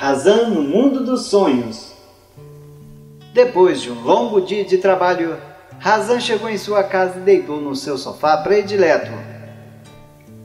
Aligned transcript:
Razan 0.00 0.50
no 0.50 0.62
mundo 0.62 1.04
dos 1.04 1.22
sonhos. 1.22 1.92
Depois 3.34 3.82
de 3.82 3.90
um 3.90 4.00
longo 4.00 4.40
dia 4.40 4.64
de 4.64 4.78
trabalho, 4.78 5.36
Razan 5.80 6.20
chegou 6.20 6.48
em 6.48 6.56
sua 6.56 6.84
casa 6.84 7.18
e 7.18 7.22
deitou 7.22 7.60
no 7.60 7.74
seu 7.74 7.98
sofá 7.98 8.36
predileto. 8.36 9.10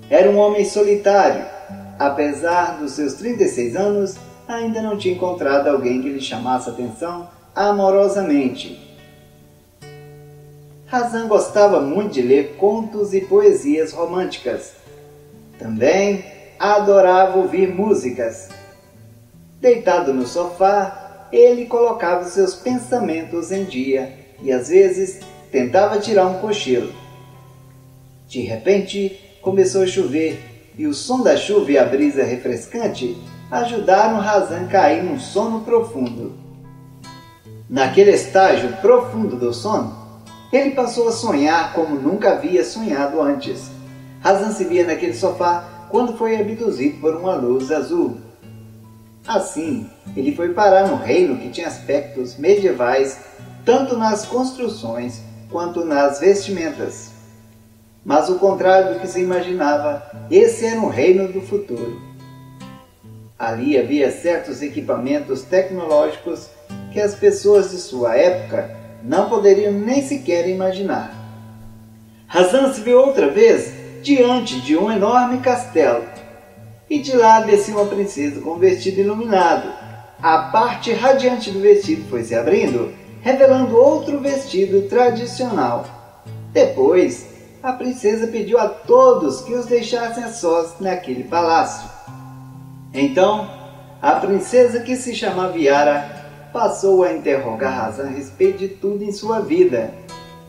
Era 0.10 0.28
um 0.32 0.40
homem 0.40 0.66
solitário. 0.66 1.46
Apesar 2.00 2.80
dos 2.80 2.94
seus 2.94 3.14
36 3.14 3.76
anos, 3.76 4.16
ainda 4.48 4.82
não 4.82 4.98
tinha 4.98 5.14
encontrado 5.14 5.68
alguém 5.68 6.02
que 6.02 6.10
lhe 6.10 6.20
chamasse 6.20 6.72
atenção 6.72 7.30
amorosamente. 7.56 8.82
Razan 10.88 11.28
gostava 11.28 11.80
muito 11.80 12.14
de 12.14 12.24
ler 12.24 12.56
contos 12.58 13.14
e 13.14 13.22
poesias 13.22 13.94
românticas. 13.94 14.74
Também 15.60 16.26
adorava 16.58 17.38
ouvir 17.38 17.68
músicas. 17.68 18.63
Deitado 19.64 20.14
no 20.14 20.28
sofá, 20.28 21.30
ele 21.32 21.68
colocava 21.68 22.26
seus 22.26 22.54
pensamentos 22.54 23.50
em 23.50 23.64
dia 23.64 24.14
e 24.42 24.52
às 24.52 24.68
vezes 24.68 25.22
tentava 25.54 26.00
tirar 26.00 26.26
um 26.26 26.40
cochilo. 26.40 26.92
De 28.28 28.42
repente, 28.42 29.18
começou 29.42 29.84
a 29.84 29.88
chover 29.88 30.38
e 30.78 30.86
o 30.86 30.94
som 30.94 31.24
da 31.24 31.38
chuva 31.38 31.72
e 31.72 31.78
a 31.78 31.86
brisa 31.86 32.26
refrescante 32.26 33.16
ajudaram 33.50 34.20
Razan 34.20 34.66
a 34.66 34.68
cair 34.68 35.02
num 35.02 35.18
sono 35.18 35.62
profundo. 35.62 36.34
Naquele 37.70 38.12
estágio 38.12 38.70
profundo 38.82 39.38
do 39.38 39.54
sono, 39.54 39.96
ele 40.52 40.72
passou 40.72 41.08
a 41.08 41.14
sonhar 41.14 41.72
como 41.72 41.96
nunca 41.96 42.34
havia 42.34 42.66
sonhado 42.66 43.22
antes. 43.22 43.72
Razan 44.20 44.52
se 44.52 44.66
via 44.66 44.86
naquele 44.86 45.14
sofá 45.14 45.88
quando 45.90 46.18
foi 46.18 46.36
abduzido 46.36 47.00
por 47.00 47.16
uma 47.16 47.36
luz 47.36 47.72
azul. 47.72 48.23
Assim, 49.28 49.90
ele 50.18 50.36
foi 50.36 50.50
parar 50.54 50.88
no 50.88 50.98
reino 50.98 51.38
que 51.38 51.50
tinha 51.50 51.68
aspectos 51.68 52.38
medievais 52.38 53.20
tanto 53.64 53.98
nas 53.98 54.26
construções 54.26 55.22
quanto 55.50 55.86
nas 55.86 56.20
vestimentas. 56.20 57.12
Mas 58.04 58.28
o 58.30 58.38
contrário 58.38 58.94
do 58.94 59.00
que 59.00 59.08
se 59.08 59.22
imaginava, 59.22 60.04
esse 60.30 60.66
era 60.66 60.80
um 60.80 60.90
reino 60.90 61.32
do 61.32 61.40
futuro. 61.40 62.02
Ali 63.40 63.78
havia 63.78 64.12
certos 64.12 64.62
equipamentos 64.62 65.42
tecnológicos 65.44 66.50
que 66.92 67.00
as 67.00 67.16
pessoas 67.16 67.72
de 67.72 67.78
sua 67.78 68.18
época 68.18 68.76
não 69.02 69.30
poderiam 69.30 69.72
nem 69.72 70.02
sequer 70.02 70.50
imaginar. 70.50 71.14
Hazan 72.28 72.74
se 72.74 72.82
viu 72.82 73.00
outra 73.00 73.30
vez 73.30 73.74
diante 74.02 74.60
de 74.60 74.76
um 74.76 74.92
enorme 74.92 75.40
castelo 75.40 76.04
e 76.94 77.00
de 77.00 77.18
lá 77.18 77.40
descia 77.40 77.74
uma 77.74 77.88
princesa 77.88 78.40
com 78.40 78.52
um 78.52 78.60
vestido 78.60 79.02
iluminado. 79.02 79.68
A 80.22 80.52
parte 80.52 80.94
radiante 80.94 81.50
do 81.50 81.60
vestido 81.60 82.08
foi 82.08 82.24
se 82.24 82.36
abrindo, 82.36 82.94
revelando 83.20 83.76
outro 83.76 84.20
vestido 84.20 84.88
tradicional. 84.88 85.88
Depois, 86.52 87.26
a 87.64 87.74
princesa 87.74 88.28
pediu 88.28 88.60
a 88.60 88.70
todos 88.70 89.42
que 89.42 89.56
os 89.56 89.66
deixassem 89.66 90.24
a 90.24 90.32
sós 90.32 90.80
naquele 90.80 91.24
palácio. 91.24 91.90
Então, 92.94 93.50
a 94.00 94.12
princesa 94.12 94.82
que 94.82 94.96
se 94.96 95.16
chamava 95.16 95.58
Yara 95.58 96.52
passou 96.54 97.04
a 97.04 97.12
interrogar 97.12 97.88
Hazan 97.88 98.04
a 98.04 98.10
respeito 98.10 98.60
de 98.60 98.68
tudo 98.68 99.04
em 99.04 99.12
sua 99.12 99.40
vida, 99.40 99.96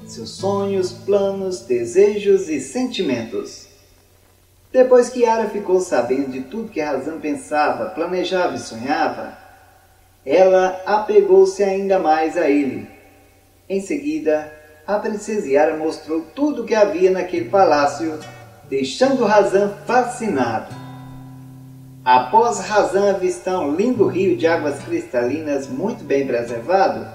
seus 0.05 0.29
sonhos, 0.29 0.93
planos, 0.93 1.61
desejos 1.61 2.51
e 2.51 2.61
sentimentos. 2.61 3.64
Depois 4.75 5.09
que 5.09 5.21
Yara 5.21 5.49
ficou 5.49 5.79
sabendo 5.79 6.33
de 6.33 6.41
tudo 6.41 6.69
que 6.69 6.81
Razan 6.81 7.21
pensava, 7.21 7.91
planejava 7.91 8.57
e 8.57 8.59
sonhava, 8.59 9.39
ela 10.27 10.83
apegou-se 10.85 11.63
ainda 11.63 12.01
mais 12.01 12.37
a 12.37 12.51
ele. 12.51 12.91
Em 13.69 13.81
seguida, 13.81 14.53
a 14.85 14.99
princesa 14.99 15.47
Yara 15.47 15.77
mostrou 15.77 16.23
tudo 16.35 16.63
o 16.63 16.67
que 16.67 16.75
havia 16.75 17.13
naquele 17.13 17.49
palácio, 17.49 18.19
deixando 18.69 19.25
Razan 19.25 19.75
fascinado. 19.87 20.75
Após 22.05 22.59
Razan 22.59 23.11
avistar 23.11 23.61
um 23.61 23.77
lindo 23.77 24.09
rio 24.09 24.37
de 24.37 24.49
águas 24.49 24.83
cristalinas 24.83 25.69
muito 25.69 26.03
bem 26.03 26.27
preservado, 26.27 27.07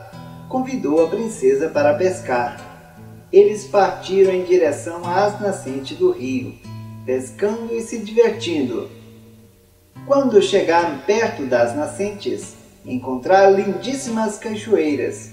convidou 0.47 1.03
a 1.03 1.09
princesa 1.09 1.67
para 1.67 1.95
pescar. 1.95 2.55
Eles 3.33 3.65
partiram 3.65 4.31
em 4.31 4.45
direção 4.45 5.01
às 5.05 5.41
nascentes 5.41 5.97
do 5.97 6.11
rio 6.11 6.57
pescando 7.09 7.73
e 7.73 7.81
se 7.81 7.97
divertindo. 7.97 8.87
Quando 10.05 10.39
chegaram 10.43 10.99
perto 10.99 11.43
das 11.47 11.75
nascentes, 11.75 12.55
encontraram 12.85 13.55
lindíssimas 13.55 14.37
cachoeiras. 14.37 15.31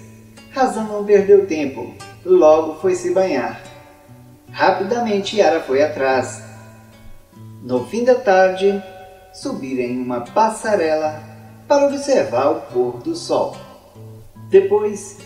Razan 0.52 0.84
não 0.84 1.04
perdeu 1.04 1.46
tempo, 1.46 1.94
logo 2.24 2.80
foi 2.80 2.94
se 2.94 3.12
banhar. 3.12 3.60
Rapidamente 4.50 5.36
Yara 5.36 5.60
foi 5.60 5.82
atrás. 5.82 6.42
No 7.62 7.84
fim 7.84 8.04
da 8.04 8.14
tarde, 8.14 8.82
subiram 9.34 9.82
em 9.84 10.00
uma 10.00 10.22
passarela 10.22 11.22
para 11.68 11.88
observar 11.88 12.52
o 12.52 12.60
pôr 12.72 13.02
do 13.02 13.14
sol. 13.14 13.54
Depois, 14.48 15.18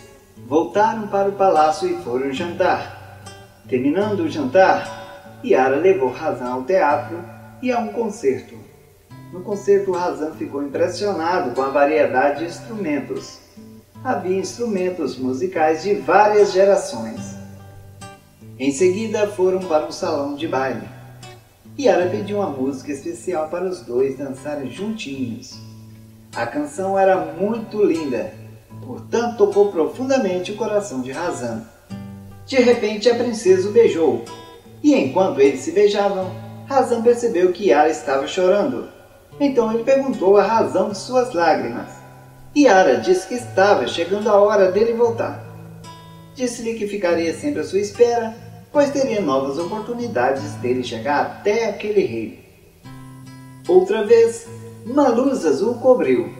voltaram 0.49 1.07
para 1.07 1.29
o 1.29 1.33
palácio 1.33 1.87
e 1.87 2.03
foram 2.03 2.33
jantar. 2.33 3.21
Terminando 3.69 4.23
o 4.23 4.29
jantar, 4.29 5.01
Yara 5.43 5.77
levou 5.77 6.11
Razan 6.11 6.49
ao 6.49 6.63
teatro 6.63 7.17
e 7.61 7.71
a 7.71 7.79
um 7.79 7.87
concerto. 7.87 8.55
No 9.33 9.41
concerto, 9.41 9.91
Razan 9.91 10.33
ficou 10.33 10.61
impressionado 10.61 11.55
com 11.55 11.61
a 11.61 11.69
variedade 11.69 12.39
de 12.39 12.45
instrumentos. 12.45 13.39
Havia 14.03 14.37
instrumentos 14.37 15.17
musicais 15.17 15.83
de 15.83 15.95
várias 15.95 16.51
gerações. 16.51 17.35
Em 18.59 18.71
seguida, 18.71 19.27
foram 19.27 19.59
para 19.59 19.85
um 19.85 19.91
salão 19.91 20.35
de 20.35 20.47
baile. 20.47 20.87
Yara 21.79 22.07
pediu 22.07 22.37
uma 22.37 22.49
música 22.49 22.91
especial 22.91 23.47
para 23.49 23.65
os 23.65 23.81
dois 23.81 24.17
dançarem 24.17 24.69
juntinhos. 24.69 25.59
A 26.35 26.45
canção 26.45 26.99
era 26.99 27.17
muito 27.17 27.83
linda, 27.83 28.33
portanto 28.85 29.37
tocou 29.37 29.71
profundamente 29.71 30.51
o 30.51 30.55
coração 30.55 31.01
de 31.01 31.11
Razan. 31.11 31.63
De 32.45 32.57
repente, 32.57 33.09
a 33.09 33.15
princesa 33.15 33.69
o 33.69 33.71
beijou 33.71 34.23
e 34.83 34.95
enquanto 34.95 35.39
eles 35.39 35.61
se 35.61 35.71
beijavam, 35.71 36.31
Razan 36.67 37.01
percebeu 37.01 37.51
que 37.51 37.67
Yara 37.69 37.89
estava 37.89 38.27
chorando. 38.27 38.87
Então 39.39 39.71
ele 39.71 39.83
perguntou 39.83 40.37
a 40.37 40.43
razão 40.43 40.89
de 40.89 40.97
suas 40.97 41.33
lágrimas. 41.33 41.89
Yara 42.55 42.97
disse 42.97 43.27
que 43.27 43.35
estava 43.35 43.87
chegando 43.87 44.29
a 44.29 44.39
hora 44.39 44.71
dele 44.71 44.93
voltar. 44.93 45.43
Disse-lhe 46.35 46.75
que 46.75 46.87
ficaria 46.87 47.33
sempre 47.33 47.61
à 47.61 47.63
sua 47.63 47.79
espera, 47.79 48.35
pois 48.71 48.89
teria 48.89 49.21
novas 49.21 49.59
oportunidades 49.59 50.53
dele 50.55 50.83
chegar 50.83 51.21
até 51.21 51.69
aquele 51.69 52.05
rei. 52.05 52.39
Outra 53.67 54.03
vez, 54.05 54.47
uma 54.85 55.09
luz 55.09 55.45
azul 55.45 55.75
cobriu. 55.75 56.33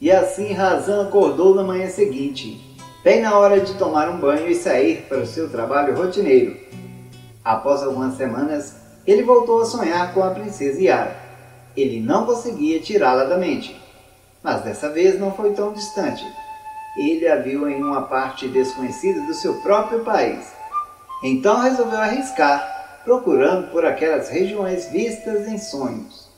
E 0.00 0.10
assim 0.12 0.52
Razan 0.52 1.02
acordou 1.02 1.54
na 1.54 1.64
manhã 1.64 1.88
seguinte, 1.88 2.76
bem 3.02 3.20
na 3.20 3.36
hora 3.36 3.60
de 3.60 3.74
tomar 3.74 4.08
um 4.08 4.18
banho 4.18 4.46
e 4.48 4.54
sair 4.54 5.06
para 5.08 5.18
o 5.18 5.26
seu 5.26 5.50
trabalho 5.50 5.96
rotineiro. 5.96 6.56
Após 7.48 7.82
algumas 7.82 8.14
semanas, 8.18 8.74
ele 9.06 9.22
voltou 9.22 9.62
a 9.62 9.64
sonhar 9.64 10.12
com 10.12 10.22
a 10.22 10.32
princesa 10.32 10.82
Yara. 10.82 11.16
Ele 11.74 11.98
não 11.98 12.26
conseguia 12.26 12.78
tirá-la 12.78 13.24
da 13.24 13.38
mente, 13.38 13.74
mas 14.42 14.60
dessa 14.60 14.90
vez 14.90 15.18
não 15.18 15.32
foi 15.32 15.54
tão 15.54 15.72
distante. 15.72 16.22
Ele 16.98 17.26
a 17.26 17.36
viu 17.36 17.66
em 17.66 17.82
uma 17.82 18.02
parte 18.02 18.46
desconhecida 18.48 19.22
do 19.22 19.32
seu 19.32 19.62
próprio 19.62 20.00
país. 20.00 20.46
Então 21.22 21.62
resolveu 21.62 21.98
arriscar, 21.98 23.00
procurando 23.02 23.70
por 23.70 23.82
aquelas 23.82 24.28
regiões 24.28 24.84
vistas 24.90 25.48
em 25.48 25.56
sonhos. 25.56 26.28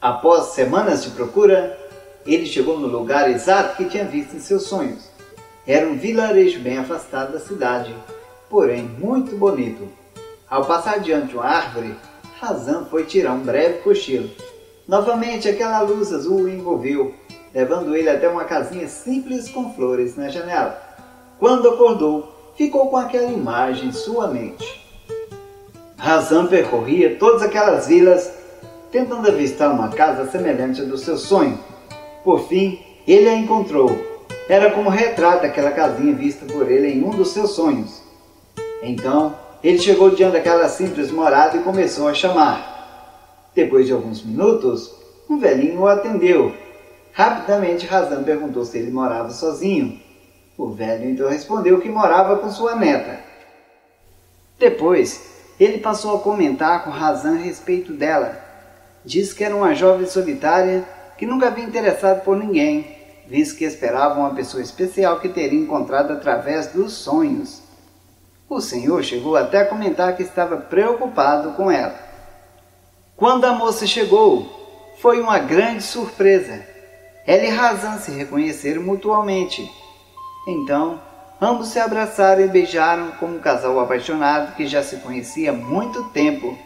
Após 0.00 0.54
semanas 0.54 1.04
de 1.04 1.10
procura, 1.10 1.78
ele 2.24 2.46
chegou 2.46 2.80
no 2.80 2.86
lugar 2.86 3.30
exato 3.30 3.76
que 3.76 3.90
tinha 3.90 4.06
visto 4.06 4.34
em 4.34 4.40
seus 4.40 4.62
sonhos. 4.62 5.10
Era 5.66 5.86
um 5.86 5.98
vilarejo 5.98 6.60
bem 6.60 6.78
afastado 6.78 7.34
da 7.34 7.38
cidade, 7.38 7.94
porém 8.48 8.82
muito 8.82 9.36
bonito. 9.36 9.88
Ao 10.48 10.64
passar 10.64 11.00
diante 11.00 11.28
de 11.28 11.36
uma 11.36 11.44
árvore, 11.44 11.94
Razan 12.40 12.84
foi 12.84 13.04
tirar 13.04 13.32
um 13.32 13.40
breve 13.40 13.78
cochilo. 13.78 14.30
Novamente 14.86 15.48
aquela 15.48 15.80
luz 15.80 16.12
azul 16.12 16.42
o 16.42 16.48
envolveu, 16.48 17.14
levando 17.54 17.96
ele 17.96 18.08
até 18.08 18.28
uma 18.28 18.44
casinha 18.44 18.86
simples 18.86 19.48
com 19.48 19.72
flores 19.72 20.16
na 20.16 20.28
janela. 20.28 20.78
Quando 21.38 21.68
acordou, 21.68 22.52
ficou 22.54 22.88
com 22.90 22.96
aquela 22.96 23.32
imagem 23.32 23.88
em 23.88 23.92
sua 23.92 24.28
mente. 24.28 24.84
Razan 25.96 26.46
percorria 26.46 27.16
todas 27.16 27.42
aquelas 27.42 27.86
vilas, 27.86 28.30
tentando 28.92 29.26
avistar 29.26 29.72
uma 29.72 29.88
casa 29.88 30.30
semelhante 30.30 30.82
à 30.82 30.84
do 30.84 30.98
seu 30.98 31.16
sonho. 31.16 31.58
Por 32.22 32.46
fim, 32.46 32.78
ele 33.08 33.28
a 33.28 33.34
encontrou. 33.34 33.90
Era 34.48 34.70
como 34.70 34.90
retrata 34.90 35.46
aquela 35.46 35.70
casinha 35.70 36.14
vista 36.14 36.44
por 36.44 36.70
ele 36.70 36.88
em 36.88 37.02
um 37.02 37.10
dos 37.10 37.30
seus 37.30 37.52
sonhos. 37.52 38.03
Então 38.84 39.34
ele 39.62 39.78
chegou 39.78 40.10
diante 40.10 40.34
daquela 40.34 40.68
simples 40.68 41.10
morada 41.10 41.56
e 41.56 41.62
começou 41.62 42.06
a 42.06 42.14
chamar. 42.14 42.74
Depois 43.54 43.86
de 43.86 43.92
alguns 43.92 44.22
minutos, 44.22 44.94
um 45.28 45.38
velhinho 45.38 45.80
o 45.80 45.88
atendeu. 45.88 46.54
Rapidamente 47.12 47.86
Razan 47.86 48.22
perguntou 48.22 48.64
se 48.64 48.76
ele 48.76 48.90
morava 48.90 49.30
sozinho. 49.30 49.98
O 50.58 50.68
velho 50.68 51.08
então 51.08 51.30
respondeu 51.30 51.80
que 51.80 51.88
morava 51.88 52.36
com 52.36 52.50
sua 52.50 52.76
neta. 52.76 53.20
Depois, 54.58 55.20
ele 55.58 55.78
passou 55.78 56.16
a 56.16 56.20
comentar 56.20 56.84
com 56.84 56.90
Razan 56.90 57.34
a 57.34 57.38
respeito 57.38 57.92
dela. 57.92 58.38
Disse 59.04 59.34
que 59.34 59.44
era 59.44 59.56
uma 59.56 59.74
jovem 59.74 60.06
solitária 60.06 60.84
que 61.16 61.26
nunca 61.26 61.46
havia 61.46 61.64
interessado 61.64 62.22
por 62.22 62.36
ninguém, 62.36 62.86
visto 63.26 63.56
que 63.56 63.64
esperava 63.64 64.20
uma 64.20 64.34
pessoa 64.34 64.62
especial 64.62 65.20
que 65.20 65.28
teria 65.28 65.58
encontrado 65.58 66.12
através 66.12 66.66
dos 66.66 66.92
sonhos. 66.92 67.63
O 68.48 68.60
senhor 68.60 69.02
chegou 69.02 69.36
até 69.36 69.58
a 69.58 69.66
comentar 69.66 70.16
que 70.16 70.22
estava 70.22 70.56
preocupado 70.56 71.52
com 71.52 71.70
ela. 71.70 71.98
Quando 73.16 73.44
a 73.44 73.52
moça 73.52 73.86
chegou, 73.86 74.94
foi 75.00 75.20
uma 75.20 75.38
grande 75.38 75.82
surpresa. 75.82 76.64
Ela 77.26 77.44
e 77.44 77.48
Razan 77.48 77.98
se 77.98 78.10
reconheceram 78.10 78.82
mutuamente. 78.82 79.70
Então, 80.46 81.00
ambos 81.40 81.68
se 81.68 81.78
abraçaram 81.78 82.42
e 82.42 82.48
beijaram 82.48 83.12
como 83.12 83.36
um 83.36 83.40
casal 83.40 83.80
apaixonado 83.80 84.54
que 84.56 84.66
já 84.66 84.82
se 84.82 84.96
conhecia 84.96 85.50
há 85.50 85.54
muito 85.54 86.04
tempo, 86.10 86.56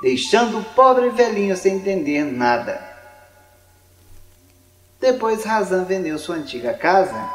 deixando 0.00 0.58
o 0.58 0.64
pobre 0.64 1.10
velhinho 1.10 1.56
sem 1.56 1.76
entender 1.76 2.24
nada. 2.24 2.80
Depois 5.00 5.44
Razan 5.44 5.84
vendeu 5.84 6.18
sua 6.18 6.36
antiga 6.36 6.72
casa 6.72 7.28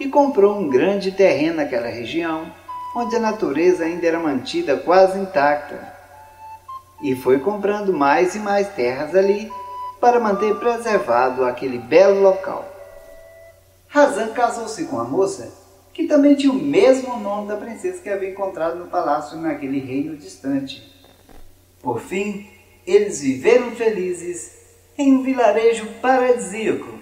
e 0.00 0.08
comprou 0.08 0.58
um 0.58 0.68
grande 0.68 1.12
terreno 1.12 1.56
naquela 1.56 1.88
região, 1.88 2.50
onde 2.94 3.16
a 3.16 3.20
natureza 3.20 3.84
ainda 3.84 4.06
era 4.06 4.20
mantida 4.20 4.76
quase 4.76 5.18
intacta. 5.18 5.92
E 7.02 7.16
foi 7.16 7.40
comprando 7.40 7.92
mais 7.92 8.34
e 8.34 8.38
mais 8.38 8.68
terras 8.68 9.14
ali 9.14 9.50
para 10.00 10.20
manter 10.20 10.54
preservado 10.56 11.44
aquele 11.44 11.78
belo 11.78 12.20
local. 12.20 12.70
Razan 13.88 14.28
casou-se 14.32 14.84
com 14.84 14.98
a 15.00 15.04
moça, 15.04 15.52
que 15.92 16.06
também 16.06 16.34
tinha 16.34 16.52
o 16.52 16.56
mesmo 16.56 17.18
nome 17.18 17.48
da 17.48 17.56
princesa 17.56 18.02
que 18.02 18.08
havia 18.08 18.30
encontrado 18.30 18.76
no 18.76 18.86
palácio 18.86 19.38
naquele 19.38 19.78
reino 19.78 20.16
distante. 20.16 20.92
Por 21.82 22.00
fim, 22.00 22.48
eles 22.86 23.20
viveram 23.20 23.72
felizes 23.72 24.52
em 24.96 25.14
um 25.14 25.22
vilarejo 25.22 25.86
paradisíaco. 26.00 26.98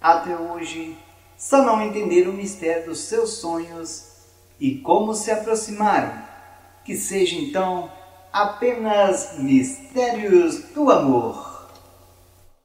Até 0.00 0.36
hoje, 0.36 0.96
só 1.36 1.62
não 1.62 1.82
entenderam 1.82 2.30
o 2.30 2.34
mistério 2.34 2.86
dos 2.86 3.00
seus 3.00 3.34
sonhos 3.34 4.09
e 4.60 4.76
como 4.76 5.14
se 5.14 5.30
aproximaram. 5.30 6.12
Que 6.84 6.94
seja 6.94 7.36
então 7.36 7.90
apenas 8.32 9.38
mistérios 9.38 10.64
do 10.74 10.90
amor. 10.90 11.49